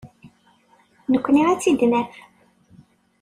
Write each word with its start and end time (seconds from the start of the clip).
Nekkni 1.11 1.43
ad 1.51 1.59
tt-id-naf. 1.59 2.11